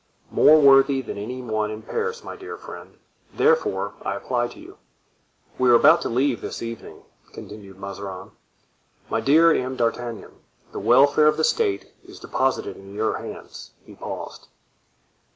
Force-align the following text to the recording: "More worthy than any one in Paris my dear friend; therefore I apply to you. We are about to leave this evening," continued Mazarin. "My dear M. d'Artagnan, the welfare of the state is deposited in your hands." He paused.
"More 0.31 0.59
worthy 0.59 1.03
than 1.03 1.19
any 1.19 1.43
one 1.43 1.69
in 1.69 1.83
Paris 1.83 2.23
my 2.23 2.35
dear 2.35 2.57
friend; 2.57 2.97
therefore 3.31 3.93
I 4.01 4.15
apply 4.15 4.47
to 4.47 4.59
you. 4.59 4.79
We 5.59 5.69
are 5.69 5.75
about 5.75 6.01
to 6.01 6.09
leave 6.09 6.41
this 6.41 6.63
evening," 6.63 7.03
continued 7.33 7.77
Mazarin. 7.77 8.31
"My 9.11 9.21
dear 9.21 9.53
M. 9.53 9.75
d'Artagnan, 9.75 10.39
the 10.71 10.79
welfare 10.79 11.27
of 11.27 11.37
the 11.37 11.43
state 11.43 11.93
is 12.03 12.19
deposited 12.19 12.77
in 12.77 12.95
your 12.95 13.17
hands." 13.19 13.73
He 13.85 13.93
paused. 13.93 14.47